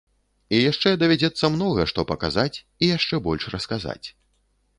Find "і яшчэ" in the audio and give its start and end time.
0.55-0.93, 2.83-3.21